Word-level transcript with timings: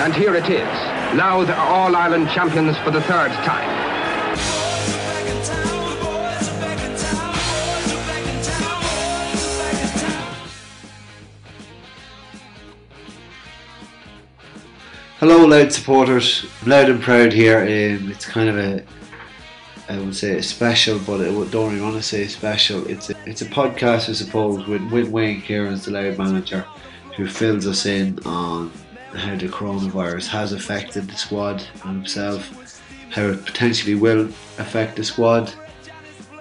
And 0.00 0.14
here 0.14 0.36
it 0.36 0.48
is. 0.48 0.62
Louth 1.18 1.48
are 1.50 1.68
All-Ireland 1.68 2.28
champions 2.30 2.78
for 2.78 2.92
the 2.92 3.02
third 3.02 3.32
time. 3.44 3.68
Hello, 15.18 15.44
Louth 15.44 15.72
supporters. 15.72 16.46
Louth 16.64 16.88
and 16.88 17.02
proud 17.02 17.32
here. 17.32 17.62
Um, 17.62 18.12
it's 18.12 18.24
kind 18.24 18.48
of 18.48 18.56
a, 18.56 18.84
I 19.88 19.98
would 19.98 20.14
say, 20.14 20.38
a 20.38 20.42
special, 20.44 21.00
but 21.00 21.20
I 21.20 21.24
don't 21.24 21.72
really 21.72 21.80
want 21.80 21.96
to 21.96 22.02
say 22.04 22.28
special. 22.28 22.86
It's 22.86 23.10
a, 23.10 23.16
it's 23.26 23.42
a 23.42 23.46
podcast, 23.46 24.08
I 24.08 24.12
suppose, 24.12 24.64
with, 24.68 24.92
with 24.92 25.08
Wayne 25.08 25.42
Kierans 25.42 25.86
the 25.86 25.90
Louth 25.90 26.18
manager, 26.18 26.64
who 27.16 27.26
fills 27.26 27.66
us 27.66 27.84
in 27.84 28.20
on 28.24 28.70
how 29.18 29.36
the 29.36 29.48
coronavirus 29.48 30.26
has 30.28 30.52
affected 30.52 31.08
the 31.08 31.16
squad 31.16 31.62
and 31.84 31.96
himself, 31.96 32.82
how 33.10 33.26
it 33.26 33.44
potentially 33.44 33.94
will 33.94 34.26
affect 34.58 34.96
the 34.96 35.04
squad, 35.04 35.52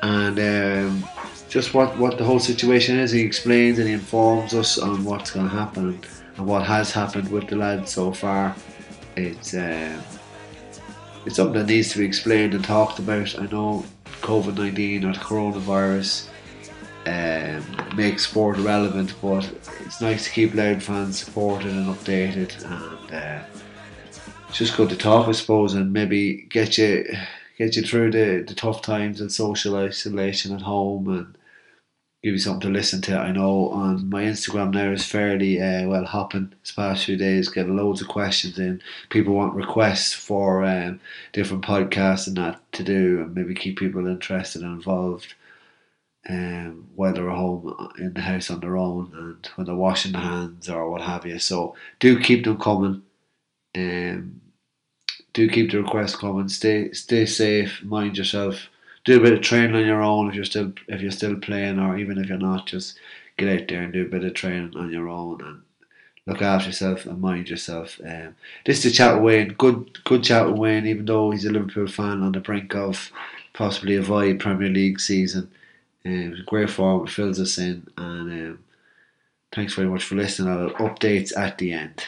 and 0.02 0.40
um, 0.40 1.10
just 1.50 1.74
what, 1.74 1.98
what 1.98 2.18
the 2.18 2.24
whole 2.24 2.40
situation 2.40 3.00
is. 3.00 3.12
He 3.12 3.22
explains 3.22 3.80
and 3.80 3.88
he 3.88 3.94
informs 3.94 4.54
us 4.54 4.78
on 4.78 5.04
what's 5.06 5.32
going 5.32 5.50
to 5.50 5.56
happen 5.56 6.00
and 6.36 6.46
what 6.46 6.64
has 6.66 6.92
happened 6.92 7.30
with 7.30 7.48
the 7.48 7.56
lads 7.56 7.92
so 7.92 8.12
far. 8.12 8.56
It's 9.16 9.54
um, 9.54 10.02
it's 11.26 11.38
something 11.38 11.60
that 11.60 11.68
needs 11.68 11.92
to 11.94 12.00
be 12.00 12.06
explained 12.06 12.54
and 12.54 12.64
talked 12.64 13.00
about. 13.00 13.38
I 13.40 13.48
know 13.48 13.84
COVID 14.22 14.58
nineteen 14.58 15.06
or 15.06 15.14
the 15.14 15.20
coronavirus 15.20 16.30
um, 17.08 17.96
makes 17.96 18.28
sport 18.28 18.58
relevant, 18.58 19.14
but 19.22 19.50
it's 19.86 20.02
nice 20.02 20.26
to 20.26 20.32
keep 20.32 20.54
Louth 20.54 20.84
fans 20.84 21.24
supported 21.24 21.72
and 21.72 21.88
updated, 21.88 22.64
and 22.66 23.14
uh, 23.14 23.44
it's 24.50 24.58
just 24.58 24.76
good 24.76 24.90
to 24.90 24.98
talk, 24.98 25.28
I 25.28 25.32
suppose, 25.32 25.74
and 25.74 25.94
maybe 25.94 26.48
get 26.50 26.78
you 26.78 27.06
get 27.58 27.76
you 27.76 27.82
through 27.82 28.12
the, 28.12 28.44
the 28.48 28.54
tough 28.54 28.82
times 28.82 29.20
and 29.20 29.32
social 29.32 29.76
isolation 29.76 30.54
at 30.54 30.62
home 30.62 31.08
and 31.08 31.38
give 32.24 32.34
you 32.34 32.40
something 32.40 32.62
to 32.62 32.78
listen 32.78 33.02
to. 33.02 33.18
I 33.18 33.32
know 33.32 33.70
on 33.70 34.10
my 34.10 34.24
Instagram 34.24 34.74
there 34.74 34.94
is 34.94 35.06
fairly 35.06 35.62
uh, 35.62 35.88
well 35.88 36.06
hopping 36.06 36.54
this 36.62 36.72
past 36.72 37.06
few 37.06 37.16
days, 37.16 37.50
getting 37.50 37.78
loads 37.78 38.02
of 38.02 38.08
questions 38.08 38.60
in. 38.60 38.82
People 39.10 39.34
want 39.34 39.56
requests 39.56 40.14
for 40.14 40.64
um, 40.66 41.00
different 41.32 41.64
podcasts 41.64 42.28
and 42.28 42.38
that 42.38 42.60
to 42.74 42.84
do, 42.84 43.22
and 43.22 43.34
maybe 43.34 43.54
keep 43.54 43.80
people 43.80 44.06
interested 44.08 44.62
and 44.62 44.74
involved. 44.74 45.34
Um, 46.30 46.90
while 46.96 47.14
they're 47.14 47.30
at 47.30 47.38
home 47.38 47.90
in 47.98 48.14
the 48.14 48.20
house 48.20 48.52
on 48.52 48.60
their 48.60 48.76
own 48.76 49.12
and 49.14 49.50
when 49.56 49.66
they're 49.66 49.76
washing 49.76 50.12
their 50.12 50.22
hands 50.22 50.68
or 50.68 50.90
what 50.90 51.02
have 51.02 51.26
you. 51.26 51.40
So 51.40 51.76
do 52.00 52.20
keep 52.20 52.44
them 52.44 52.60
coming. 52.60 53.04
Um, 53.78 54.42
do 55.32 55.48
keep 55.48 55.72
the 55.72 55.82
requests 55.82 56.18
coming. 56.18 56.50
Stay 56.50 56.92
stay 56.92 57.26
safe. 57.26 57.82
Mind 57.84 58.18
yourself 58.18 58.68
do 59.08 59.18
a 59.18 59.22
bit 59.22 59.34
of 59.34 59.42
training 59.42 59.74
on 59.74 59.86
your 59.86 60.04
own 60.04 60.28
if 60.28 60.36
you're 60.36 60.44
still 60.44 60.74
if 60.90 61.02
you're 61.02 61.12
still 61.12 61.38
playing 61.38 61.80
or 61.80 61.98
even 61.98 62.18
if 62.18 62.28
you're 62.28 62.38
not 62.38 62.68
just 62.68 63.00
get 63.38 63.48
out 63.48 63.68
there 63.70 63.82
and 63.82 63.94
do 63.94 64.02
a 64.02 64.10
bit 64.10 64.26
of 64.26 64.34
training 64.34 64.74
on 64.76 64.92
your 64.92 65.08
own 65.08 65.42
and 65.42 65.62
look 66.26 66.42
after 66.42 66.68
yourself 66.68 67.06
and 67.06 67.22
mind 67.22 67.50
yourself 67.50 68.02
um, 68.06 68.36
this 68.66 68.84
is 68.84 68.92
a 68.92 68.96
chat 68.96 69.16
with 69.16 69.24
Wayne 69.24 69.54
good 69.58 70.04
good 70.04 70.26
chat 70.26 70.46
with 70.46 70.58
Wayne 70.58 70.86
even 70.86 71.06
though 71.06 71.32
he's 71.32 71.46
a 71.46 71.52
Liverpool 71.52 71.88
fan 71.88 72.22
on 72.22 72.34
the 72.34 72.42
brink 72.42 72.76
of 72.76 73.10
possibly 73.54 73.96
a 73.96 74.04
Premier 74.36 74.70
League 74.70 75.00
season 75.00 75.50
um, 76.06 76.36
great 76.46 76.70
form 76.70 77.06
it 77.06 77.10
fills 77.10 77.40
us 77.40 77.58
in 77.58 77.88
and 77.98 78.32
um, 78.32 78.60
thanks 79.54 79.74
very 79.74 79.88
much 79.88 80.04
for 80.04 80.16
listening 80.16 80.52
I'll 80.52 80.70
updates 80.72 81.36
at 81.38 81.58
the 81.58 81.72
end 81.74 82.04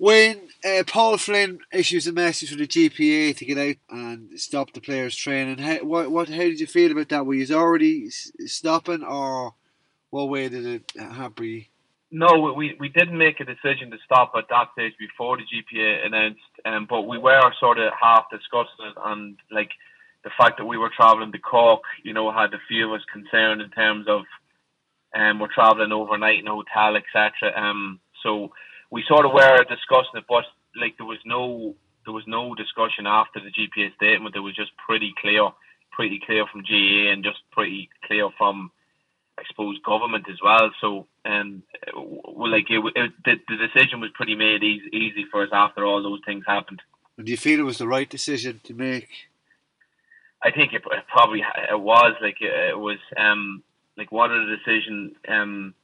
When 0.00 0.48
uh, 0.64 0.82
Paul 0.86 1.18
Flynn 1.18 1.58
issues 1.70 2.06
a 2.06 2.12
message 2.12 2.50
for 2.50 2.56
the 2.56 2.66
GPA 2.66 3.36
to 3.36 3.44
get 3.44 3.58
out 3.58 3.76
and 3.90 4.40
stop 4.40 4.72
the 4.72 4.80
players' 4.80 5.14
training. 5.14 5.58
How, 5.58 5.84
what, 5.84 6.10
what, 6.10 6.30
how 6.30 6.38
did 6.38 6.58
you 6.58 6.66
feel 6.66 6.90
about 6.90 7.10
that? 7.10 7.26
Were 7.26 7.34
you 7.34 7.54
already 7.54 8.06
s- 8.06 8.32
stopping, 8.46 9.02
or 9.02 9.52
what 10.08 10.30
way 10.30 10.48
did 10.48 10.64
it 10.64 10.90
hamper 10.98 11.44
you? 11.44 11.64
No, 12.10 12.54
we, 12.56 12.76
we 12.80 12.88
didn't 12.88 13.18
make 13.18 13.40
a 13.40 13.44
decision 13.44 13.90
to 13.90 13.98
stop 14.02 14.32
at 14.38 14.48
that 14.48 14.68
stage 14.72 14.94
before 14.98 15.36
the 15.36 15.42
GPA 15.42 16.06
announced, 16.06 16.40
um, 16.64 16.86
but 16.88 17.02
we 17.02 17.18
were 17.18 17.52
sort 17.60 17.78
of 17.78 17.92
half 18.00 18.24
discussing 18.30 18.86
it, 18.86 18.94
and 19.04 19.36
like 19.50 19.70
the 20.24 20.30
fact 20.36 20.58
that 20.58 20.66
we 20.66 20.76
were 20.76 20.90
travelling 20.94 21.32
to 21.32 21.38
Cork, 21.38 21.82
you 22.04 22.12
know, 22.12 22.30
had 22.32 22.52
a 22.52 22.60
few 22.68 22.86
of 22.86 23.00
us 23.00 23.06
concerned 23.12 23.62
in 23.62 23.70
terms 23.70 24.06
of 24.08 24.22
um, 25.14 25.40
we're 25.40 25.52
travelling 25.52 25.92
overnight 25.92 26.40
in 26.40 26.48
a 26.48 26.54
hotel, 26.54 26.96
etc. 26.96 27.52
Um, 27.56 28.00
so 28.22 28.50
we 28.90 29.02
sort 29.08 29.26
of 29.26 29.32
were 29.32 29.64
discussing 29.64 30.16
it, 30.16 30.24
but 30.28 30.44
like 30.76 30.96
there 30.98 31.06
was 31.06 31.18
no 31.24 31.74
there 32.04 32.14
was 32.14 32.24
no 32.26 32.54
discussion 32.54 33.06
after 33.06 33.40
the 33.40 33.50
GPA 33.50 33.94
statement. 33.94 34.36
It 34.36 34.40
was 34.40 34.56
just 34.56 34.70
pretty 34.76 35.12
clear, 35.20 35.50
pretty 35.92 36.20
clear 36.24 36.44
from 36.50 36.64
GA 36.64 37.12
and 37.12 37.24
just 37.24 37.38
pretty 37.52 37.88
clear 38.06 38.28
from 38.38 38.70
suppose 39.48 39.78
government 39.84 40.26
as 40.30 40.38
well. 40.42 40.70
So 40.80 41.06
and 41.24 41.62
um, 41.96 42.20
like 42.36 42.66
it, 42.68 42.82
it, 42.94 43.12
the, 43.24 43.34
the 43.48 43.68
decision 43.68 44.00
was 44.00 44.10
pretty 44.14 44.34
made 44.34 44.62
easy, 44.62 44.88
easy 44.92 45.24
for 45.30 45.42
us 45.42 45.50
after 45.52 45.84
all 45.84 46.02
those 46.02 46.20
things 46.26 46.44
happened. 46.46 46.82
And 47.16 47.26
do 47.26 47.32
you 47.32 47.38
feel 47.38 47.60
it 47.60 47.64
was 47.64 47.78
the 47.78 47.88
right 47.88 48.08
decision 48.08 48.60
to 48.64 48.74
make? 48.74 49.29
I 50.42 50.50
think 50.50 50.72
it, 50.72 50.82
it 50.90 51.04
probably 51.08 51.40
it 51.40 51.80
was 51.80 52.14
like 52.20 52.38
it, 52.40 52.78
was 52.78 52.98
um 53.16 53.62
like 53.96 54.10
one 54.10 54.32
of 54.32 54.46
the 54.46 54.56
decisions 54.56 55.12
um 55.28 55.74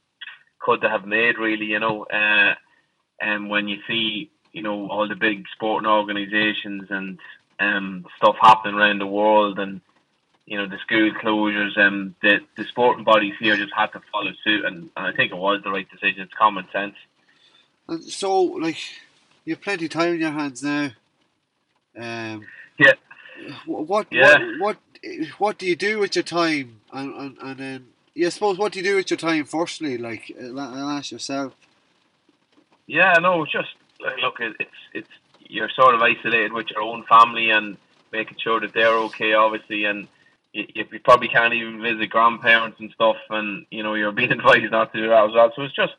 could 0.59 0.81
they 0.81 0.87
have 0.87 1.05
made 1.05 1.37
really 1.37 1.65
you 1.65 1.79
know 1.79 2.03
uh 2.05 2.55
and 3.19 3.49
when 3.49 3.67
you 3.67 3.77
see 3.87 4.31
you 4.53 4.61
know 4.61 4.87
all 4.89 5.07
the 5.07 5.15
big 5.15 5.45
sporting 5.53 5.89
organisations 5.89 6.87
and 6.89 7.19
um, 7.59 8.05
stuff 8.17 8.35
happening 8.39 8.75
around 8.75 8.99
the 8.99 9.07
world 9.07 9.59
and 9.59 9.81
you 10.45 10.57
know 10.57 10.67
the 10.67 10.77
school 10.79 11.11
closures 11.11 11.77
and 11.77 12.13
the 12.21 12.39
the 12.55 12.63
sporting 12.65 13.03
bodies 13.03 13.33
here 13.39 13.55
just 13.57 13.73
had 13.75 13.87
to 13.87 14.01
follow 14.11 14.31
suit 14.43 14.65
and, 14.65 14.89
and 14.95 15.07
I 15.07 15.11
think 15.11 15.31
it 15.31 15.37
was 15.37 15.61
the 15.63 15.71
right 15.71 15.89
decision. 15.89 16.21
It's 16.21 16.33
common 16.33 16.67
sense. 16.71 16.95
And 17.87 18.03
so, 18.03 18.41
like, 18.41 18.77
you 19.45 19.55
have 19.55 19.61
plenty 19.61 19.85
of 19.85 19.91
time 19.91 20.15
in 20.15 20.19
your 20.19 20.31
hands 20.31 20.61
now. 20.61 20.91
Um, 21.97 22.45
yeah. 22.77 22.93
What, 23.65 24.07
yeah. 24.11 24.37
what 24.59 24.77
what 25.01 25.27
what 25.37 25.57
do 25.57 25.65
you 25.65 25.75
do 25.75 25.99
with 25.99 26.15
your 26.15 26.23
time? 26.23 26.81
And 26.91 27.13
and, 27.13 27.37
and 27.41 27.57
then 27.57 27.87
yeah, 28.15 28.27
I 28.27 28.29
suppose 28.29 28.57
what 28.57 28.71
do 28.71 28.79
you 28.79 28.85
do 28.85 28.95
with 28.95 29.09
your 29.09 29.17
time? 29.17 29.45
Firstly, 29.45 29.97
like, 29.97 30.35
uh, 30.41 30.47
I'll 30.57 30.89
ask 30.89 31.11
yourself. 31.11 31.53
Yeah, 32.87 33.13
no, 33.21 33.45
just 33.45 33.69
look, 34.21 34.37
it's 34.39 34.71
it's 34.93 35.09
you're 35.39 35.69
sort 35.69 35.93
of 35.93 36.01
isolated 36.01 36.51
with 36.53 36.67
your 36.71 36.81
own 36.81 37.03
family 37.03 37.51
and 37.51 37.77
making 38.11 38.37
sure 38.41 38.59
that 38.59 38.73
they're 38.73 38.97
okay, 39.05 39.33
obviously, 39.33 39.85
and 39.85 40.07
you, 40.53 40.65
you 40.73 40.99
probably 41.03 41.27
can't 41.27 41.53
even 41.53 41.81
visit 41.81 42.09
grandparents 42.09 42.79
and 42.79 42.91
stuff, 42.91 43.17
and 43.29 43.65
you 43.69 43.83
know 43.83 43.93
you're 43.93 44.11
being 44.21 44.31
advised 44.31 44.71
not 44.71 44.91
to 44.93 45.01
do 45.01 45.09
that 45.09 45.25
as 45.25 45.33
well. 45.33 45.51
So 45.55 45.63
it's 45.63 45.75
just 45.75 45.93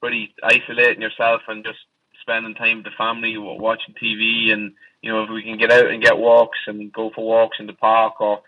pretty 0.00 0.34
isolating 0.42 1.00
yourself 1.00 1.42
and 1.48 1.64
just 1.64 1.78
spending 2.20 2.54
time 2.54 2.78
with 2.78 2.86
the 2.86 2.90
family, 2.98 3.36
watching 3.38 3.94
TV, 3.94 4.52
and 4.52 4.74
you 5.04 5.12
know 5.12 5.22
if 5.22 5.28
we 5.28 5.42
can 5.42 5.58
get 5.58 5.70
out 5.70 5.90
and 5.90 6.02
get 6.02 6.16
walks 6.16 6.58
and 6.66 6.90
go 6.90 7.10
for 7.14 7.26
walks 7.26 7.58
in 7.60 7.66
the 7.66 7.74
park, 7.74 8.22
or 8.22 8.40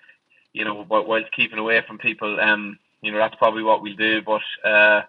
you 0.55 0.64
know 0.64 0.85
while 0.85 1.20
keeping 1.37 1.58
away 1.58 1.82
from 1.87 1.99
people, 1.99 2.41
um, 2.41 2.79
you 3.03 3.12
know 3.12 3.19
that's 3.19 3.35
probably 3.35 3.62
what 3.62 3.82
we'll 3.82 3.94
do. 3.94 4.23
But 4.23 4.41
uh, 4.64 5.03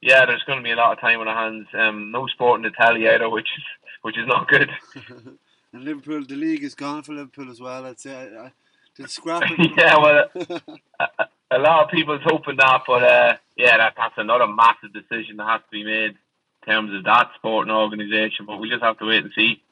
yeah, 0.00 0.24
there's 0.24 0.44
going 0.44 0.60
to 0.60 0.62
be 0.62 0.70
a 0.70 0.76
lot 0.76 0.92
of 0.92 1.00
time 1.00 1.18
on 1.18 1.26
our 1.26 1.42
hands. 1.50 1.66
Um, 1.76 2.12
no 2.12 2.28
sport 2.28 2.64
in 2.64 2.72
telly 2.72 3.08
either, 3.08 3.28
which 3.28 3.48
is 3.58 3.64
which 4.02 4.16
is 4.16 4.28
not 4.28 4.46
good. 4.46 4.70
and 5.72 5.84
Liverpool, 5.84 6.24
the 6.24 6.36
league 6.36 6.62
is 6.62 6.76
gone 6.76 7.02
for 7.02 7.14
Liverpool 7.14 7.50
as 7.50 7.60
well. 7.60 7.84
I'd 7.84 7.98
say. 7.98 8.14
I, 8.14 8.44
I, 8.44 8.52
the 8.96 9.08
scrap. 9.08 9.42
yeah, 9.76 9.96
well, 9.98 10.24
a, 11.00 11.26
a, 11.50 11.58
lot 11.58 11.84
of 11.84 11.90
people's 11.90 12.20
hoping 12.24 12.58
that, 12.58 12.82
but 12.86 13.02
uh, 13.02 13.36
yeah, 13.56 13.76
that, 13.78 13.94
that's 13.96 14.14
another 14.18 14.46
massive 14.46 14.92
decision 14.92 15.38
that 15.38 15.48
has 15.48 15.62
to 15.62 15.70
be 15.72 15.82
made 15.82 16.10
in 16.10 16.72
terms 16.72 16.94
of 16.94 17.02
that 17.04 17.30
sporting 17.36 17.72
organisation. 17.72 18.46
But 18.46 18.58
we 18.58 18.70
just 18.70 18.84
have 18.84 18.98
to 18.98 19.06
wait 19.06 19.24
and 19.24 19.32
see. 19.34 19.62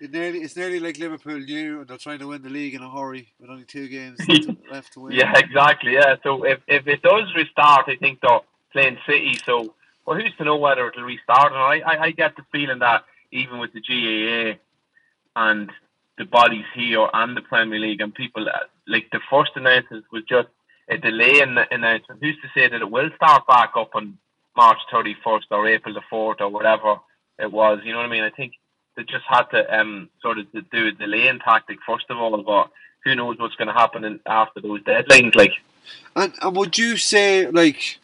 It 0.00 0.12
nearly, 0.12 0.40
it's 0.40 0.56
nearly 0.56 0.78
like 0.78 0.98
Liverpool 0.98 1.38
knew 1.38 1.84
they're 1.84 1.96
trying 1.96 2.20
to 2.20 2.28
win 2.28 2.42
the 2.42 2.48
league 2.48 2.74
in 2.74 2.82
a 2.82 2.90
hurry 2.90 3.32
with 3.40 3.50
only 3.50 3.64
two 3.64 3.88
games 3.88 4.20
left 4.70 4.92
to 4.92 5.00
win. 5.00 5.12
Yeah, 5.12 5.36
exactly. 5.36 5.94
Yeah, 5.94 6.16
so 6.22 6.44
if, 6.44 6.60
if 6.68 6.86
it 6.86 7.02
does 7.02 7.34
restart, 7.34 7.88
I 7.88 7.96
think 7.96 8.20
they're 8.20 8.40
playing 8.72 8.98
City. 9.06 9.38
So, 9.44 9.74
well, 10.06 10.16
who's 10.16 10.34
to 10.38 10.44
know 10.44 10.56
whether 10.56 10.88
it'll 10.88 11.02
restart? 11.02 11.52
And 11.52 11.60
I, 11.60 11.80
I, 11.80 12.02
I 12.04 12.10
get 12.12 12.36
the 12.36 12.44
feeling 12.52 12.78
that 12.78 13.04
even 13.32 13.58
with 13.58 13.72
the 13.72 13.80
GAA 13.80 14.58
and 15.34 15.70
the 16.16 16.24
bodies 16.24 16.64
here 16.74 17.08
and 17.12 17.36
the 17.36 17.42
Premier 17.42 17.78
League 17.78 18.00
and 18.00 18.14
people 18.14 18.48
uh, 18.48 18.66
like 18.86 19.08
the 19.12 19.20
first 19.30 19.52
announcement 19.56 20.04
was 20.12 20.22
just 20.28 20.48
a 20.88 20.96
delay 20.96 21.40
in 21.40 21.54
the 21.54 21.72
announcement. 21.72 22.22
Who's 22.22 22.36
to 22.42 22.48
say 22.54 22.68
that 22.68 22.80
it 22.80 22.90
will 22.90 23.10
start 23.16 23.46
back 23.46 23.72
up 23.76 23.94
on 23.94 24.18
March 24.56 24.78
31st 24.92 25.42
or 25.50 25.66
April 25.66 25.94
the 25.94 26.02
4th 26.12 26.40
or 26.40 26.48
whatever 26.48 26.96
it 27.38 27.52
was? 27.52 27.80
You 27.84 27.92
know 27.92 27.98
what 27.98 28.06
I 28.06 28.10
mean? 28.10 28.22
I 28.22 28.30
think 28.30 28.54
they 28.98 29.04
just 29.04 29.24
had 29.28 29.44
to 29.52 29.78
um, 29.78 30.10
sort 30.20 30.38
of 30.38 30.46
do 30.52 30.88
a 30.88 30.90
delaying 30.90 31.38
tactic 31.38 31.78
first 31.86 32.06
of 32.10 32.18
all, 32.18 32.42
but 32.42 32.68
who 33.04 33.14
knows 33.14 33.38
what's 33.38 33.54
going 33.54 33.68
to 33.68 33.72
happen 33.72 34.02
in, 34.04 34.18
after 34.26 34.60
those 34.60 34.82
deadlines? 34.82 35.36
Like, 35.36 35.52
and, 36.16 36.34
and 36.42 36.56
would 36.56 36.76
you 36.76 36.96
say 36.96 37.48
like, 37.48 37.98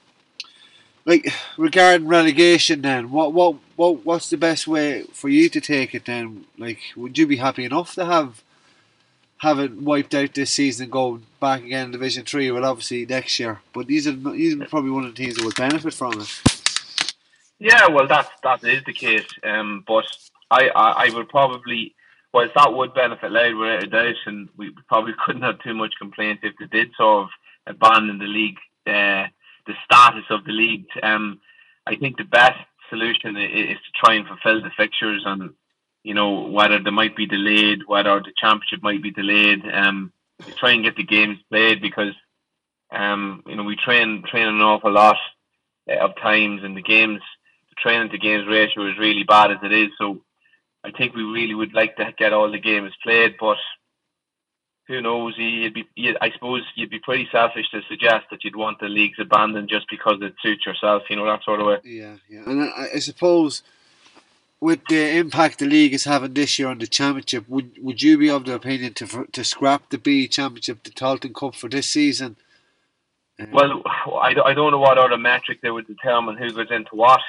like 1.05 1.33
regarding 1.59 2.07
relegation, 2.07 2.83
then 2.83 3.11
what 3.11 3.33
what 3.33 3.57
what 3.75 4.07
what's 4.07 4.31
the 4.31 4.37
best 4.37 4.69
way 4.69 5.03
for 5.13 5.29
you 5.29 5.49
to 5.49 5.61
take 5.61 5.97
it? 5.97 6.05
Then, 6.05 6.45
like, 6.57 6.79
would 6.97 7.19
you 7.19 7.27
be 7.27 7.39
happy 7.39 7.65
enough 7.65 7.95
to 7.97 8.05
have 8.05 8.41
have 9.39 9.59
it 9.59 9.73
wiped 9.73 10.15
out 10.15 10.33
this 10.33 10.53
season, 10.53 10.91
going 10.91 11.27
back 11.41 11.65
again 11.65 11.87
in 11.87 11.91
Division 11.91 12.25
Three? 12.25 12.53
Well, 12.53 12.65
obviously 12.65 13.05
next 13.05 13.41
year, 13.41 13.63
but 13.73 13.89
these 13.89 14.07
are 14.07 14.13
these 14.13 14.55
are 14.55 14.67
probably 14.67 14.93
one 14.93 15.07
of 15.07 15.15
the 15.15 15.21
teams 15.25 15.35
that 15.35 15.45
would 15.45 15.57
benefit 15.57 15.93
from 15.93 16.21
it. 16.21 17.13
Yeah, 17.59 17.89
well, 17.89 18.07
that's 18.07 18.31
that 18.45 18.63
is 18.63 18.85
the 18.85 18.93
case. 18.93 19.27
Um, 19.43 19.83
but 19.85 20.05
I, 20.55 20.69
I, 20.69 21.07
I 21.07 21.15
would 21.15 21.29
probably, 21.29 21.95
well, 22.33 22.47
if 22.47 22.55
that 22.55 22.73
would 22.73 22.95
benefit 22.95 23.33
Louth 23.33 23.59
without 23.59 23.83
a 23.83 23.87
doubt, 23.87 24.15
and 24.27 24.49
we 24.57 24.71
probably 24.89 25.15
couldn't 25.25 25.43
have 25.43 25.59
too 25.61 25.75
much 25.75 25.95
complaint 25.99 26.41
if 26.43 26.55
they 26.59 26.67
did 26.67 26.93
sort 26.97 27.25
of 27.25 27.31
abandon 27.67 28.19
the 28.19 28.27
league, 28.27 28.59
uh, 28.87 29.27
the 29.67 29.75
status 29.85 30.25
of 30.31 30.45
the 30.45 30.53
league. 30.53 30.87
Um, 31.03 31.41
I 31.87 31.97
think 31.97 32.17
the 32.17 32.25
best 32.25 32.59
solution 32.89 33.37
is 33.37 33.79
to 33.79 33.93
try 34.05 34.15
and 34.15 34.27
fulfil 34.27 34.63
the 34.63 34.71
fixtures 34.77 35.23
and, 35.27 35.51
you 36.03 36.15
know, 36.15 36.43
whether 36.49 36.79
they 36.79 36.91
might 36.91 37.17
be 37.17 37.27
delayed, 37.27 37.81
whether 37.87 38.21
the 38.21 38.33
championship 38.37 38.83
might 38.83 39.03
be 39.03 39.11
delayed, 39.11 39.63
um, 39.73 40.13
try 40.57 40.73
and 40.73 40.85
get 40.85 40.97
the 40.97 41.03
games 41.03 41.39
played 41.51 41.81
because, 41.81 42.15
um, 42.93 43.43
you 43.47 43.57
know, 43.57 43.65
we 43.65 43.77
train, 43.77 44.23
train 44.31 44.47
an 44.47 44.61
awful 44.61 44.93
lot 44.93 45.17
uh, 45.91 45.97
of 45.97 46.17
times 46.17 46.63
and 46.63 46.77
the 46.77 46.83
games, 46.83 47.21
the 47.71 47.75
training 47.77 48.11
to 48.11 48.19
games 48.19 48.47
ratio 48.47 48.89
is 48.89 48.99
really 48.99 49.25
bad 49.25 49.51
as 49.51 49.59
it 49.63 49.73
is. 49.73 49.89
So 49.99 50.23
I 50.85 50.91
think 50.91 51.15
we 51.15 51.23
really 51.23 51.55
would 51.55 51.73
like 51.73 51.97
to 51.97 52.13
get 52.17 52.33
all 52.33 52.51
the 52.51 52.59
games 52.59 52.93
played, 53.03 53.37
but 53.41 53.57
who 54.87 55.01
knows? 55.01 55.35
You'd 55.39 55.73
be, 55.73 55.89
you'd, 55.95 56.19
I 56.21 56.31
suppose 56.31 56.63
you'd 56.75 56.91
be 56.91 56.99
pretty 56.99 57.27
selfish 57.33 57.71
to 57.71 57.81
suggest 57.89 58.27
that 58.31 58.45
you'd 58.45 58.57
want 58.57 58.81
the 58.81 58.89
leagues 58.89 59.19
abandoned 59.19 59.71
just 59.71 59.87
because 59.91 60.19
it 60.21 60.35
suits 60.43 60.67
yourself, 60.67 61.05
you 61.09 61.17
know, 61.17 61.25
that 61.25 61.43
sort 61.43 61.61
of 61.61 61.67
way. 61.67 61.79
Yeah, 61.85 62.17
yeah. 62.29 62.43
And 62.47 62.65
I, 62.65 62.89
I 62.97 62.99
suppose 62.99 63.63
with 64.61 64.81
the 64.89 65.17
impact 65.17 65.59
the 65.59 65.67
league 65.67 65.95
is 65.95 66.05
having 66.05 66.35
this 66.35 66.59
year 66.59 66.69
on 66.69 66.79
the 66.79 66.87
championship, 66.87 67.49
would 67.49 67.79
would 67.81 68.03
you 68.03 68.19
be 68.19 68.29
of 68.29 68.45
the 68.45 68.55
opinion 68.55 68.93
to 68.95 69.27
to 69.33 69.43
scrap 69.43 69.89
the 69.89 69.99
B 69.99 70.29
Championship, 70.29 70.83
the 70.83 70.91
Tailteann 70.91 71.35
Cup 71.35 71.55
for 71.55 71.69
this 71.69 71.89
season? 71.89 72.37
Um, 73.41 73.51
well, 73.53 73.83
I, 74.23 74.35
I 74.45 74.55
don't 74.55 74.71
know 74.71 74.79
what 74.79 74.99
other 74.99 75.19
metric 75.19 75.61
they 75.63 75.71
would 75.71 75.87
determine 75.87 76.37
who 76.37 76.53
goes 76.53 76.71
into 76.71 76.95
what. 76.95 77.21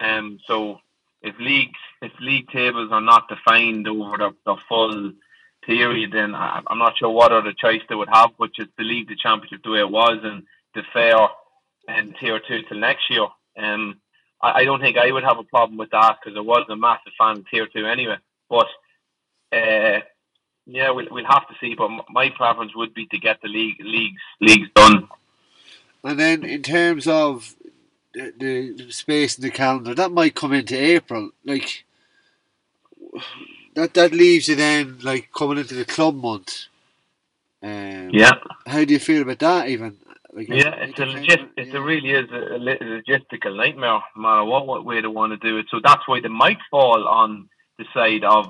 Um, 0.00 0.38
so 0.46 0.80
if 1.24 1.34
leagues 1.40 1.78
if 2.02 2.12
league 2.20 2.48
tables 2.50 2.90
are 2.92 3.00
not 3.00 3.28
defined 3.28 3.88
over 3.88 4.18
the, 4.18 4.30
the 4.44 4.56
full 4.68 5.12
period, 5.66 6.12
then 6.12 6.34
I, 6.34 6.60
am 6.70 6.78
not 6.78 6.98
sure 6.98 7.08
what 7.08 7.32
other 7.32 7.54
choice 7.54 7.80
they 7.88 7.94
would 7.94 8.10
have, 8.12 8.32
but 8.38 8.54
just 8.54 8.76
to 8.78 8.84
leave 8.84 9.08
the 9.08 9.16
championship 9.16 9.62
the 9.64 9.70
way 9.70 9.80
it 9.80 9.90
was 9.90 10.18
and 10.22 10.42
defer 10.74 11.28
and 11.88 12.14
tier 12.20 12.40
two 12.46 12.60
till 12.68 12.78
next 12.78 13.10
year. 13.10 13.26
Um, 13.58 14.00
I, 14.42 14.60
I 14.60 14.64
don't 14.64 14.80
think 14.80 14.98
I 14.98 15.10
would 15.10 15.24
have 15.24 15.38
a 15.38 15.44
problem 15.44 15.78
with 15.78 15.90
that 15.90 16.18
because 16.22 16.36
I 16.36 16.42
wasn't 16.42 16.72
a 16.72 16.76
massive 16.76 17.12
fan 17.18 17.38
of 17.38 17.48
tier 17.50 17.66
two 17.66 17.86
anyway. 17.86 18.16
But 18.50 18.66
uh, 19.50 20.00
yeah, 20.66 20.90
we'll, 20.90 21.06
we'll 21.10 21.24
have 21.24 21.48
to 21.48 21.54
see. 21.58 21.74
But 21.74 21.90
my 22.10 22.28
preference 22.36 22.76
would 22.76 22.92
be 22.92 23.06
to 23.06 23.18
get 23.18 23.40
the 23.40 23.48
league 23.48 23.76
leagues 23.80 24.22
leagues 24.42 24.68
done. 24.74 25.08
And 26.02 26.20
then 26.20 26.44
in 26.44 26.62
terms 26.62 27.06
of 27.06 27.54
the, 28.14 28.74
the 28.76 28.92
space 28.92 29.36
in 29.36 29.42
the 29.42 29.50
calendar 29.50 29.94
that 29.94 30.12
might 30.12 30.34
come 30.34 30.52
into 30.52 30.76
April. 30.76 31.30
Like 31.44 31.84
that 33.74 33.94
that 33.94 34.12
leaves 34.12 34.48
you 34.48 34.56
then 34.56 34.98
like 35.02 35.30
coming 35.36 35.58
into 35.58 35.74
the 35.74 35.84
club 35.84 36.14
month. 36.14 36.66
Um, 37.62 38.10
yeah. 38.12 38.32
How 38.66 38.84
do 38.84 38.92
you 38.92 39.00
feel 39.00 39.22
about 39.22 39.38
that? 39.40 39.68
Even 39.68 39.96
like, 40.32 40.48
yeah, 40.48 40.74
it's 40.76 40.98
a 40.98 41.06
yeah. 41.06 41.46
it 41.56 41.78
really 41.78 42.10
is 42.10 42.30
a, 42.30 42.56
a 42.56 42.58
logistical 42.58 43.56
nightmare, 43.56 44.00
no 44.16 44.22
matter 44.22 44.44
what, 44.44 44.66
what 44.66 44.84
way 44.84 45.00
they 45.00 45.06
want 45.06 45.32
to 45.32 45.48
do 45.48 45.58
it. 45.58 45.66
So 45.70 45.80
that's 45.82 46.06
why 46.06 46.20
they 46.20 46.28
might 46.28 46.58
fall 46.70 47.06
on 47.06 47.48
the 47.78 47.84
side 47.94 48.24
of 48.24 48.46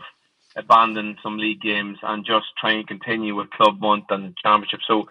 abandon 0.56 1.16
some 1.22 1.36
league 1.36 1.60
games 1.60 1.98
and 2.02 2.24
just 2.24 2.46
try 2.58 2.72
and 2.72 2.86
continue 2.86 3.34
with 3.34 3.50
club 3.50 3.80
month 3.80 4.06
and 4.10 4.36
championship. 4.36 4.80
So 4.86 5.08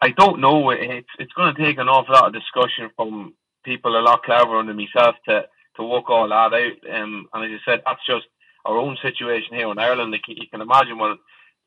I 0.00 0.10
don't 0.10 0.40
know. 0.40 0.70
It's 0.70 1.08
it's 1.18 1.32
going 1.32 1.54
to 1.54 1.62
take 1.62 1.78
an 1.78 1.88
awful 1.88 2.14
lot 2.14 2.26
of 2.26 2.32
discussion 2.32 2.90
from 2.96 3.34
people 3.64 3.96
are 3.96 4.00
a 4.00 4.04
lot 4.04 4.22
cleverer 4.22 4.62
than 4.64 4.76
myself 4.76 5.16
to 5.26 5.46
to 5.76 5.84
work 5.84 6.10
all 6.10 6.28
that 6.28 6.52
out. 6.52 6.94
Um, 6.94 7.28
and 7.32 7.44
as 7.44 7.60
I 7.60 7.70
said, 7.70 7.82
that's 7.86 8.04
just 8.06 8.26
our 8.64 8.76
own 8.76 8.96
situation 9.02 9.54
here 9.54 9.70
in 9.70 9.78
Ireland. 9.78 10.12
Like 10.12 10.22
you 10.26 10.48
can 10.50 10.60
imagine 10.60 10.98
what 10.98 11.18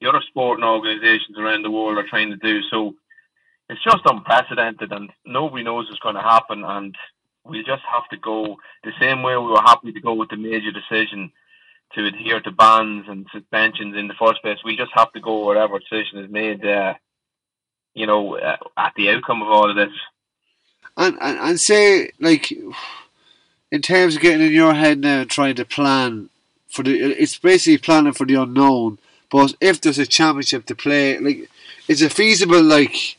the 0.02 0.10
other 0.10 0.22
sporting 0.28 0.66
organisations 0.66 1.38
around 1.38 1.64
the 1.64 1.72
world 1.72 1.98
are 1.98 2.08
trying 2.08 2.30
to 2.30 2.38
do. 2.38 2.62
So 2.70 2.96
it's 3.70 3.84
just 3.84 4.02
unprecedented, 4.06 4.92
and 4.92 5.10
nobody 5.26 5.64
knows 5.64 5.88
what's 5.88 6.02
going 6.02 6.16
to 6.16 6.22
happen. 6.22 6.64
And 6.64 6.96
we 7.46 7.64
just 7.64 7.84
have 7.92 8.08
to 8.10 8.18
go 8.18 8.58
the 8.84 8.92
same 9.00 9.24
way 9.24 9.38
we 9.38 9.48
were 9.48 9.62
happy 9.62 9.92
to 9.92 10.02
go 10.02 10.14
with 10.14 10.30
the 10.30 10.38
major 10.38 10.72
decision 10.72 11.32
to 11.96 12.06
adhere 12.06 12.42
to 12.42 12.52
bans 12.52 13.06
and 13.08 13.28
suspensions 13.32 13.96
in 13.96 14.08
the 14.08 14.16
first 14.16 14.42
place. 14.42 14.58
We 14.64 14.76
just 14.76 14.92
have 14.94 15.12
to 15.14 15.22
go 15.22 15.46
wherever 15.46 15.80
decision 15.80 16.20
is 16.20 16.32
made. 16.32 16.66
Uh, 16.66 16.96
you 17.94 18.08
know, 18.08 18.38
uh, 18.38 18.58
at 18.76 18.94
the 18.98 19.12
outcome 19.12 19.42
of 19.42 19.50
all 19.50 19.70
of 19.70 19.76
this 19.76 19.94
and, 20.98 21.18
and 21.22 21.40
and 21.40 21.60
say 21.60 22.12
like 22.20 22.52
in 23.72 23.82
terms 23.82 24.16
of 24.16 24.22
getting 24.22 24.46
in 24.46 24.54
your 24.54 24.74
head 24.74 25.00
now 25.00 25.22
and 25.22 25.30
trying 25.30 25.56
to 25.56 25.66
plan 25.66 26.30
for 26.70 26.84
the 26.84 26.94
it's 27.22 27.38
basically 27.38 27.78
planning 27.78 28.14
for 28.14 28.26
the 28.26 28.36
unknown 28.36 28.98
but 29.32 29.56
if 29.60 29.82
there's 29.82 30.00
a 30.00 30.06
championship 30.06 30.66
to 30.66 30.76
play 30.76 31.18
like 31.20 31.50
is 31.88 32.02
it 32.02 32.14
feasible 32.14 32.62
like 32.62 33.18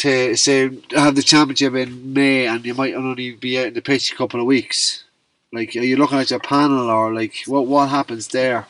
to 0.00 0.34
say 0.34 0.70
have 0.92 1.14
the 1.14 1.22
championship 1.22 1.74
in 1.74 2.14
May 2.14 2.46
and 2.46 2.64
you 2.64 2.72
might 2.72 2.94
only 2.94 3.32
be 3.32 3.58
out 3.58 3.66
in 3.66 3.74
the 3.74 3.82
pitch 3.82 4.10
a 4.10 4.16
couple 4.16 4.40
of 4.40 4.46
weeks? 4.46 5.04
Like 5.52 5.76
are 5.76 5.80
you 5.80 5.96
looking 5.96 6.18
at 6.18 6.30
your 6.30 6.40
panel 6.40 6.88
or 6.88 7.12
like 7.12 7.34
what 7.46 7.66
what 7.66 7.90
happens 7.90 8.28
there 8.28 8.66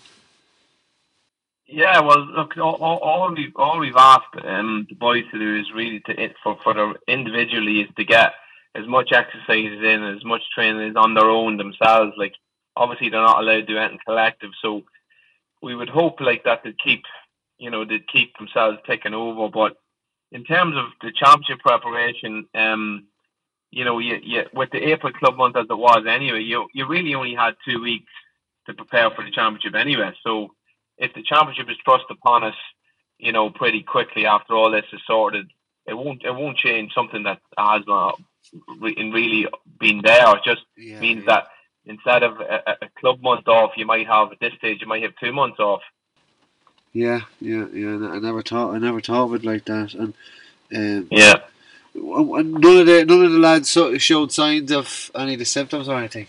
yeah, 1.70 2.00
well, 2.00 2.26
look, 2.26 2.56
all, 2.58 2.76
all 2.76 3.32
we 3.32 3.52
all 3.56 3.78
we've 3.78 3.96
asked 3.96 4.36
um, 4.44 4.86
the 4.88 4.96
boys 4.96 5.24
to 5.30 5.38
do 5.38 5.56
is 5.56 5.72
really 5.72 6.00
to 6.00 6.30
for 6.42 6.58
for 6.62 6.74
the 6.74 6.94
individually 7.06 7.80
is 7.80 7.88
to 7.96 8.04
get 8.04 8.32
as 8.74 8.86
much 8.86 9.12
exercise 9.12 9.78
in, 9.82 10.16
as 10.16 10.24
much 10.24 10.42
training 10.54 10.90
as 10.90 10.96
on 10.96 11.14
their 11.14 11.28
own 11.30 11.56
themselves. 11.56 12.12
Like, 12.16 12.34
obviously, 12.76 13.08
they're 13.08 13.20
not 13.20 13.40
allowed 13.40 13.60
to 13.60 13.66
do 13.66 13.78
anything 13.78 13.98
collective, 14.04 14.50
so 14.60 14.82
we 15.62 15.74
would 15.74 15.88
hope 15.88 16.20
like 16.20 16.44
that 16.44 16.64
to 16.64 16.72
keep, 16.72 17.02
you 17.58 17.70
know, 17.70 17.84
they 17.84 18.00
keep 18.12 18.36
themselves 18.36 18.78
taking 18.86 19.14
over. 19.14 19.48
But 19.48 19.76
in 20.32 20.44
terms 20.44 20.76
of 20.76 20.86
the 21.02 21.12
championship 21.12 21.60
preparation, 21.60 22.46
um, 22.54 23.06
you 23.70 23.84
know, 23.84 23.98
you, 23.98 24.18
you, 24.22 24.44
with 24.52 24.70
the 24.70 24.90
April 24.90 25.12
club 25.12 25.36
month 25.36 25.56
as 25.56 25.66
it 25.68 25.78
was 25.78 26.04
anyway, 26.08 26.42
you 26.42 26.66
you 26.74 26.86
really 26.86 27.14
only 27.14 27.34
had 27.34 27.54
two 27.64 27.80
weeks 27.80 28.12
to 28.66 28.74
prepare 28.74 29.10
for 29.10 29.24
the 29.24 29.30
championship 29.30 29.74
anyway. 29.74 30.12
So 30.24 30.54
if 31.00 31.14
the 31.14 31.22
championship 31.22 31.68
is 31.68 31.78
thrust 31.84 32.04
upon 32.10 32.44
us, 32.44 32.54
you 33.18 33.32
know, 33.32 33.50
pretty 33.50 33.82
quickly 33.82 34.26
after 34.26 34.54
all 34.54 34.70
this 34.70 34.84
is 34.92 35.00
sorted, 35.06 35.50
it 35.86 35.94
won't 35.94 36.22
it 36.24 36.34
won't 36.34 36.58
change 36.58 36.92
something 36.92 37.24
that 37.24 37.40
has 37.58 37.82
not 37.86 38.20
really 38.78 39.46
been 39.78 40.02
there. 40.02 40.36
It 40.36 40.44
just 40.44 40.62
yeah, 40.76 41.00
means 41.00 41.24
yeah. 41.26 41.34
that 41.34 41.46
instead 41.86 42.22
of 42.22 42.40
a, 42.40 42.76
a, 42.82 42.88
club 43.00 43.22
month 43.22 43.48
off, 43.48 43.72
you 43.76 43.86
might 43.86 44.06
have 44.06 44.32
at 44.32 44.40
this 44.40 44.52
stage 44.58 44.80
you 44.80 44.86
might 44.86 45.02
have 45.02 45.16
two 45.16 45.32
months 45.32 45.58
off. 45.58 45.80
Yeah, 46.92 47.22
yeah, 47.40 47.66
yeah. 47.72 48.10
I 48.10 48.18
never 48.18 48.42
thought 48.42 48.74
I 48.74 48.78
never 48.78 49.00
thought 49.00 49.24
of 49.24 49.34
it 49.34 49.44
like 49.44 49.64
that, 49.64 49.94
and 49.94 50.14
um, 50.74 51.08
yeah. 51.10 51.34
none 51.94 52.78
of 52.78 52.86
the 52.86 53.04
none 53.08 53.24
of 53.24 53.32
the 53.32 53.38
lads 53.38 53.76
showed 54.02 54.32
signs 54.32 54.70
of 54.70 55.10
any 55.14 55.34
of 55.34 55.38
the 55.38 55.44
symptoms 55.46 55.88
or 55.88 55.96
anything. 55.96 56.26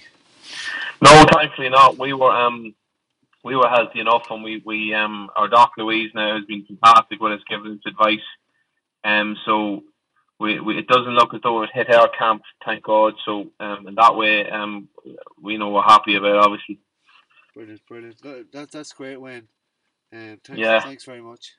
No, 1.02 1.26
thankfully 1.34 1.70
not. 1.70 1.98
We 1.98 2.14
were 2.14 2.32
um 2.32 2.76
we 3.44 3.56
were 3.56 3.68
healthy 3.68 4.00
enough, 4.00 4.28
and 4.30 4.44
we 4.44 4.62
we 4.66 4.94
um 4.94 5.30
our 5.36 5.48
doc 5.48 5.72
Louise 5.78 6.12
now 6.14 6.36
has 6.36 6.46
been 6.46 6.66
fantastic 6.66 7.20
with 7.20 7.34
us, 7.34 7.42
giving 7.50 7.74
us 7.74 7.80
advice. 7.86 8.20
Um, 9.04 9.36
so 9.46 9.84
we, 10.40 10.60
we 10.60 10.78
it 10.78 10.88
doesn't 10.88 11.14
look 11.14 11.34
as 11.34 11.42
though 11.44 11.62
it 11.64 11.70
hit 11.74 11.94
our 11.94 12.10
camp, 12.18 12.42
thank 12.66 12.84
God. 12.84 13.14
So 13.26 13.52
um, 13.60 13.88
in 13.88 13.96
that 13.96 14.16
way, 14.16 14.50
um, 14.50 14.90
we 15.42 15.58
know 15.58 15.70
we're 15.70 15.84
happy 15.84 16.16
about 16.16 16.36
it, 16.36 16.44
obviously. 16.44 16.80
Brilliant, 17.54 17.86
brilliant. 17.88 18.22
That, 18.52 18.72
that's 18.72 18.94
great, 18.94 19.20
Wayne. 19.20 19.48
Um, 20.14 20.40
thanks, 20.44 20.60
yeah. 20.60 20.80
Thanks 20.82 21.06
very 21.06 21.22
much. 21.22 21.54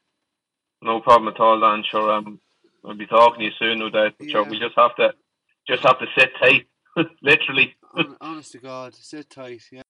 No 0.83 1.01
problem 1.01 1.33
at 1.33 1.41
all, 1.41 1.61
Dan. 1.61 1.85
Sure, 1.89 2.12
um, 2.12 2.41
we'll 2.83 2.97
be 2.97 3.07
talking 3.07 3.41
to 3.41 3.45
you 3.47 3.53
soon, 3.59 3.79
no 3.79 3.91
doubt. 3.91 4.15
Yeah. 4.21 4.33
Sure, 4.33 4.45
we 4.45 4.59
just 4.59 4.77
have 4.77 4.97
to 4.97 5.12
just 5.69 5.83
have 5.85 5.99
to 6.01 6.07
sit 6.17 6.31
tight, 6.41 6.67
literally. 7.23 7.77
Honest 8.21 8.53
to 8.53 8.59
God, 8.59 8.95
sit 8.95 9.31
tight. 9.31 9.62
Yeah. 9.71 9.82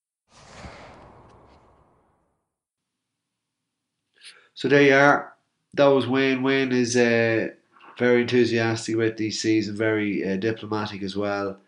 So 4.54 4.68
there 4.68 4.82
you 4.82 4.94
are. 4.94 5.32
That 5.74 5.86
was 5.86 6.06
Wayne. 6.06 6.42
Wayne 6.42 6.72
is 6.72 6.96
uh, 6.96 7.48
very 7.98 8.22
enthusiastic 8.22 8.94
about 8.94 9.16
this 9.16 9.40
season, 9.40 9.76
very 9.76 10.26
uh, 10.28 10.36
diplomatic 10.36 11.02
as 11.02 11.16
well. 11.16 11.58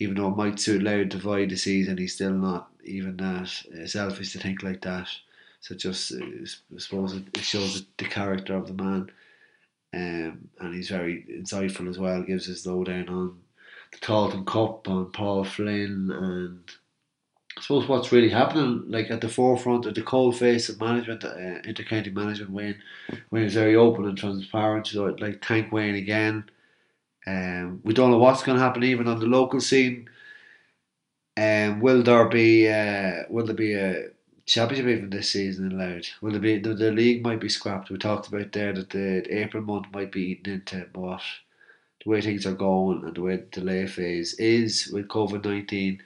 Even 0.00 0.16
though 0.16 0.28
it 0.28 0.36
might 0.36 0.60
suit 0.60 0.82
Louth 0.82 1.10
to 1.10 1.18
void 1.18 1.50
the 1.50 1.56
season, 1.56 1.98
he's 1.98 2.14
still 2.14 2.32
not 2.32 2.70
even 2.84 3.16
that 3.16 3.52
uh, 3.74 3.86
selfish 3.86 4.32
to 4.32 4.38
think 4.38 4.62
like 4.62 4.80
that. 4.82 5.08
So 5.60 5.74
just, 5.74 6.12
uh, 6.12 6.24
I 6.24 6.78
suppose 6.78 7.14
it, 7.14 7.36
shows 7.38 7.84
the 7.96 8.04
character 8.04 8.56
of 8.56 8.68
the 8.68 8.82
man. 8.82 9.10
Um, 9.94 10.48
and 10.60 10.74
he's 10.74 10.88
very 10.90 11.24
insightful 11.30 11.88
as 11.88 11.98
well. 11.98 12.22
Gives 12.22 12.48
us 12.48 12.66
lowdown 12.66 13.08
on 13.08 13.38
the 13.92 13.98
Tailteann 13.98 14.46
Cup, 14.46 14.88
on 14.88 15.10
Paul 15.12 15.44
Flynn, 15.44 16.10
and 16.10 16.70
I 17.58 17.60
suppose 17.60 17.88
what's 17.88 18.12
really 18.12 18.28
happening, 18.28 18.84
like 18.88 19.10
at 19.10 19.20
the 19.20 19.28
forefront 19.28 19.84
of 19.84 19.94
the 19.94 20.02
cold 20.02 20.38
face 20.38 20.68
of 20.68 20.80
management, 20.80 21.24
uh, 21.24 21.30
intercounty 21.66 22.12
management, 22.12 22.52
Wayne, 22.52 22.80
Wayne 23.32 23.44
is 23.44 23.54
very 23.54 23.74
open 23.74 24.04
and 24.04 24.16
transparent. 24.16 24.86
So 24.86 25.08
I'd 25.08 25.20
like 25.20 25.44
thank 25.44 25.72
Wayne 25.72 25.96
again. 25.96 26.48
Um, 27.26 27.80
we 27.82 27.94
don't 27.94 28.12
know 28.12 28.18
what's 28.18 28.44
going 28.44 28.56
to 28.56 28.64
happen 28.64 28.84
even 28.84 29.08
on 29.08 29.18
the 29.18 29.26
local 29.26 29.60
scene. 29.60 30.08
Um, 31.36 31.80
will 31.80 32.02
there 32.04 32.28
be 32.28 32.68
uh, 32.68 33.24
will 33.28 33.46
there 33.46 33.56
be 33.56 33.74
a 33.74 34.10
championship 34.46 34.86
even 34.86 35.10
this 35.10 35.30
season 35.30 35.76
Louth? 35.76 36.10
Will 36.20 36.32
there 36.32 36.40
be 36.40 36.58
the, 36.58 36.74
the 36.74 36.92
league 36.92 37.24
might 37.24 37.40
be 37.40 37.48
scrapped? 37.48 37.90
We 37.90 37.98
talked 37.98 38.28
about 38.28 38.52
there 38.52 38.72
that 38.72 38.90
the, 38.90 39.22
the 39.26 39.36
April 39.36 39.64
month 39.64 39.86
might 39.92 40.12
be 40.12 40.22
eaten 40.30 40.54
into, 40.54 40.86
but 40.92 41.22
the 42.04 42.10
way 42.10 42.20
things 42.20 42.46
are 42.46 42.54
going 42.54 43.04
and 43.04 43.16
the 43.16 43.20
way 43.20 43.36
the 43.36 43.60
delay 43.60 43.86
phase 43.88 44.34
is 44.34 44.90
with 44.92 45.08
COVID 45.08 45.44
nineteen 45.44 46.00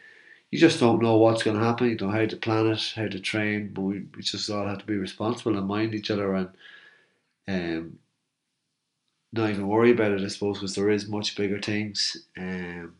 you 0.53 0.59
just 0.59 0.79
don't 0.79 1.03
know 1.03 1.17
what's 1.17 1.43
going 1.43 1.59
to 1.59 1.65
happen. 1.65 1.89
You 1.89 1.97
don't 1.97 2.13
know 2.13 2.21
how 2.21 2.27
to 2.27 2.37
plan 2.37 2.67
it, 2.67 2.93
how 2.95 3.09
to 3.09 3.19
train. 3.19 3.71
But 3.73 3.81
we, 3.81 4.03
we 4.15 4.23
just 4.23 4.51
all 4.51 4.67
have 4.67 4.79
to 4.79 4.85
be 4.85 4.99
responsible 4.99 5.57
and 5.57 5.67
mind 5.67 5.95
each 5.95 6.11
other 6.11 6.35
and 6.35 6.51
um, 7.49 7.99
not 9.33 9.49
even 9.49 9.67
worry 9.67 9.93
about 9.93 10.13
it. 10.13 10.21
I 10.21 10.29
suppose 10.29 10.59
because 10.59 10.75
there 10.75 10.91
is 10.91 11.09
much 11.09 11.37
bigger 11.37 11.59
things. 11.59 12.19
Um, 12.37 12.93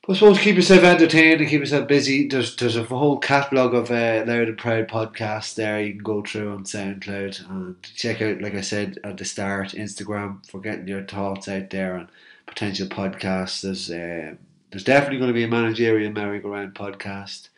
but 0.00 0.14
I 0.14 0.18
suppose 0.18 0.38
keep 0.38 0.56
yourself 0.56 0.82
entertained 0.82 1.42
and 1.42 1.50
keep 1.50 1.60
yourself 1.60 1.86
busy. 1.88 2.26
There's 2.26 2.56
there's 2.56 2.76
a 2.76 2.84
whole 2.84 3.18
catalogue 3.18 3.74
of 3.74 3.90
uh, 3.90 4.24
Louth 4.26 4.48
and 4.48 4.56
Proud 4.58 4.88
podcasts 4.88 5.54
there 5.54 5.78
you 5.82 5.92
can 5.92 6.02
go 6.02 6.22
through 6.22 6.54
on 6.54 6.64
SoundCloud 6.64 7.50
and 7.50 7.76
check 7.82 8.22
out, 8.22 8.40
like 8.40 8.54
I 8.54 8.62
said 8.62 8.98
at 9.04 9.18
the 9.18 9.26
start, 9.26 9.72
Instagram 9.72 10.44
for 10.48 10.58
getting 10.58 10.88
your 10.88 11.04
thoughts 11.04 11.48
out 11.48 11.68
there 11.68 11.96
and 11.96 12.08
potential 12.46 12.88
podcasts. 12.88 13.60
There's 13.60 13.90
uh, 13.90 14.36
there's 14.72 14.84
definitely 14.84 15.18
going 15.18 15.28
to 15.28 15.34
be 15.34 15.44
a 15.44 15.48
managerial 15.48 16.10
merry-go-round 16.12 16.74
podcast. 16.74 17.50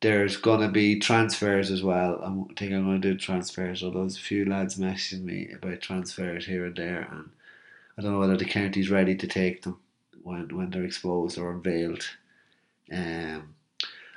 There's 0.00 0.38
going 0.38 0.60
to 0.60 0.68
be 0.68 0.98
transfers 0.98 1.70
as 1.70 1.82
well. 1.82 2.20
I 2.22 2.54
think 2.54 2.72
I'm 2.72 2.86
going 2.86 3.02
to 3.02 3.12
do 3.12 3.18
transfers, 3.18 3.82
although 3.82 4.00
there's 4.00 4.16
a 4.16 4.20
few 4.20 4.46
lads 4.46 4.78
messaging 4.78 5.24
me 5.24 5.50
about 5.52 5.82
transfers 5.82 6.46
here 6.46 6.64
and 6.64 6.74
there, 6.74 7.06
and 7.10 7.28
I 7.98 8.02
don't 8.02 8.12
know 8.12 8.18
whether 8.18 8.36
the 8.36 8.46
county's 8.46 8.90
ready 8.90 9.14
to 9.14 9.26
take 9.26 9.62
them 9.62 9.78
when, 10.22 10.56
when 10.56 10.70
they're 10.70 10.84
exposed 10.84 11.36
or 11.36 11.50
unveiled. 11.50 12.08
Um, 12.90 13.54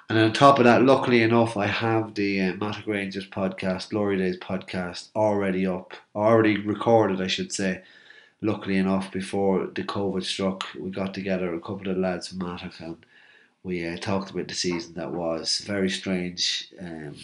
and 0.09 0.19
on 0.19 0.31
top 0.31 0.59
of 0.59 0.65
that, 0.65 0.83
luckily 0.83 1.23
enough, 1.23 1.57
I 1.57 1.67
have 1.67 2.13
the 2.13 2.41
uh, 2.41 2.53
Mattock 2.53 2.88
Rangers 2.88 3.27
podcast, 3.27 3.89
Glory 3.89 4.17
Days 4.17 4.38
podcast, 4.38 5.09
already 5.15 5.67
up, 5.67 5.93
already 6.15 6.57
recorded, 6.57 7.21
I 7.21 7.27
should 7.27 7.51
say 7.51 7.81
luckily 8.41 8.77
enough, 8.77 9.12
before 9.12 9.67
the 9.67 9.83
COVID 9.83 10.24
struck, 10.24 10.65
we 10.77 10.89
got 10.89 11.13
together 11.13 11.53
a 11.53 11.60
couple 11.60 11.89
of 11.89 11.98
lads 11.98 12.29
from 12.29 12.39
Mattock 12.39 12.79
and 12.79 12.98
we 13.63 13.88
uh, 13.88 13.98
talked 13.98 14.31
about 14.31 14.48
the 14.48 14.55
season 14.55 14.95
that 14.95 15.12
was 15.12 15.60
very 15.60 15.89
strange. 15.89 16.69
Um, 16.79 17.15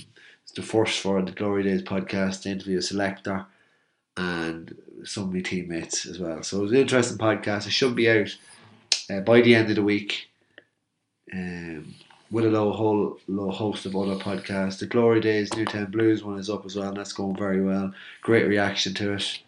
it's 0.43 0.51
the 0.55 0.61
first 0.61 0.99
for 0.99 1.21
the 1.21 1.31
Glory 1.31 1.63
Days 1.63 1.81
podcast 1.81 2.45
interview 2.45 2.79
selector 2.81 3.45
and 4.15 4.75
some 5.03 5.23
of 5.23 5.33
my 5.33 5.41
teammates 5.41 6.05
as 6.05 6.19
well. 6.19 6.43
So 6.43 6.59
it 6.59 6.63
was 6.63 6.71
an 6.71 6.77
interesting 6.77 7.17
podcast. 7.17 7.65
It 7.65 7.71
should 7.71 7.95
be 7.95 8.09
out 8.09 8.37
uh, 9.09 9.21
by 9.21 9.41
the 9.41 9.55
end 9.55 9.69
of 9.69 9.75
the 9.75 9.83
week. 9.83 10.29
Um, 11.33 11.95
with 12.29 12.45
a 12.45 12.49
low 12.49 12.73
whole 12.73 13.17
low 13.27 13.51
host 13.51 13.85
of 13.85 13.95
other 13.95 14.15
podcasts. 14.15 14.79
The 14.79 14.85
Glory 14.85 15.21
Days 15.21 15.53
Newtown 15.55 15.85
Blues 15.91 16.23
one 16.23 16.37
is 16.37 16.49
up 16.49 16.65
as 16.65 16.75
well, 16.75 16.89
and 16.89 16.97
that's 16.97 17.13
going 17.13 17.37
very 17.37 17.61
well. 17.61 17.93
Great 18.21 18.47
reaction 18.47 18.93
to 18.95 19.13
it 19.13 19.39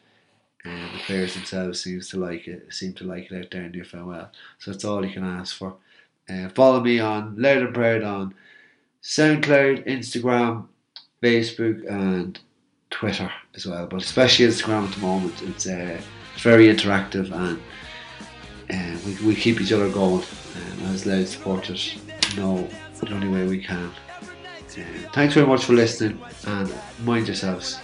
and 0.65 0.93
the 0.93 0.99
players 0.99 1.33
themselves 1.35 1.81
seems 1.81 2.09
to 2.09 2.19
like 2.19 2.47
it 2.47 2.73
seem 2.73 2.93
to 2.93 3.05
like 3.05 3.31
it 3.31 3.37
out 3.37 3.51
there 3.51 3.63
in 3.63 3.71
Newfoundland. 3.71 4.27
So 4.59 4.71
that's 4.71 4.85
all 4.85 5.05
you 5.05 5.13
can 5.13 5.23
ask 5.23 5.55
for. 5.55 5.75
Uh, 6.29 6.49
follow 6.49 6.81
me 6.81 6.99
on 6.99 7.35
Louth 7.37 7.63
and 7.63 7.73
Proud 7.73 8.03
on 8.03 8.35
SoundCloud, 9.01 9.87
Instagram, 9.87 10.67
Facebook, 11.23 11.89
and 11.89 12.39
Twitter 12.89 13.31
as 13.55 13.65
well. 13.65 13.87
But 13.87 14.03
especially 14.03 14.47
Instagram 14.47 14.87
at 14.87 14.93
the 14.93 14.99
moment, 14.99 15.41
it's 15.43 15.65
uh, 15.65 15.99
very 16.37 16.67
interactive 16.67 17.31
and 17.31 17.59
uh, 18.71 18.99
we, 19.05 19.27
we 19.27 19.35
keep 19.35 19.59
each 19.59 19.71
other 19.71 19.89
going 19.89 20.23
um, 20.23 20.85
as 20.93 21.05
Louth 21.05 21.29
supporters. 21.29 21.95
Know 22.37 22.67
the 23.01 23.13
only 23.13 23.27
way 23.27 23.47
we 23.47 23.63
can. 23.63 23.91
Uh, 24.77 24.81
thanks 25.13 25.33
very 25.33 25.47
much 25.47 25.65
for 25.65 25.73
listening 25.73 26.21
and 26.45 26.71
mind 27.03 27.27
yourselves. 27.27 27.79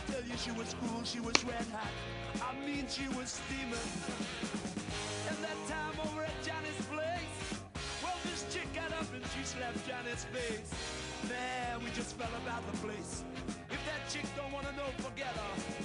his 10.16 10.24
face. 10.26 11.30
Man, 11.30 11.84
we 11.84 11.90
just 11.92 12.16
fell 12.16 12.30
about 12.42 12.64
the 12.72 12.78
place. 12.78 13.24
If 13.70 13.86
that 13.86 14.10
chick 14.10 14.26
don't 14.38 14.52
wanna 14.54 14.72
know, 14.72 14.88
forget 15.04 15.28
her. 15.28 15.85